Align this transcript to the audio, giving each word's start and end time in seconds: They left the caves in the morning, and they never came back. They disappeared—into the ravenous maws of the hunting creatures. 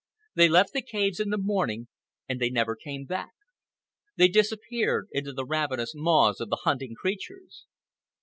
They 0.33 0.49
left 0.49 0.73
the 0.73 0.81
caves 0.81 1.19
in 1.19 1.29
the 1.29 1.37
morning, 1.37 1.87
and 2.27 2.41
they 2.41 2.49
never 2.49 2.75
came 2.75 3.05
back. 3.05 3.33
They 4.17 4.27
disappeared—into 4.29 5.31
the 5.31 5.45
ravenous 5.45 5.93
maws 5.93 6.41
of 6.41 6.49
the 6.49 6.61
hunting 6.63 6.95
creatures. 6.95 7.65